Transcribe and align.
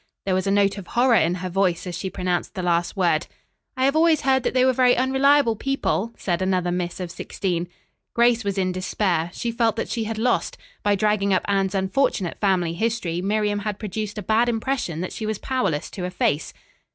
There 0.25 0.33
was 0.33 0.47
a 0.47 0.51
note 0.51 0.79
of 0.79 0.87
horror 0.87 1.13
in 1.19 1.35
her 1.35 1.49
voice 1.51 1.85
as 1.85 1.95
she 1.95 2.09
pronounced 2.09 2.55
the 2.55 2.63
last 2.63 2.97
word. 2.97 3.27
"I 3.77 3.85
have 3.85 3.95
always 3.95 4.21
heard 4.21 4.41
that 4.41 4.55
they 4.55 4.65
were 4.65 4.73
very 4.73 4.97
unreliable 4.97 5.55
people," 5.55 6.11
said 6.17 6.41
another 6.41 6.71
miss 6.71 6.99
of 6.99 7.11
sixteen. 7.11 7.67
Grace 8.15 8.43
was 8.43 8.57
in 8.57 8.71
despair. 8.71 9.29
She 9.31 9.51
felt 9.51 9.75
that 9.75 9.89
she 9.89 10.05
had 10.05 10.17
lost. 10.17 10.57
By 10.81 10.95
dragging 10.95 11.35
up 11.35 11.43
Anne's 11.47 11.75
unfortunate 11.75 12.39
family 12.41 12.73
history, 12.73 13.21
Miriam 13.21 13.59
had 13.59 13.77
produced 13.77 14.17
a 14.17 14.23
bad 14.23 14.49
impression 14.49 15.01
that 15.01 15.13
she 15.13 15.27
was 15.27 15.37
powerless 15.37 15.91
to 15.91 16.05
efface. 16.05 16.51